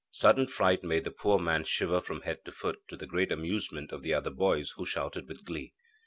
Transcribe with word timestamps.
Sudden 0.09 0.47
fright 0.47 0.83
made 0.83 1.03
the 1.03 1.11
poor 1.11 1.37
man 1.37 1.63
shiver 1.63 2.01
from 2.01 2.21
head 2.21 2.43
to 2.45 2.51
foot, 2.51 2.79
to 2.87 2.97
the 2.97 3.05
great 3.05 3.31
amusement 3.31 3.91
of 3.91 4.01
the 4.01 4.15
other 4.15 4.31
boys, 4.31 4.71
who 4.71 4.83
shouted 4.83 5.27
with 5.27 5.45
glee. 5.45 5.73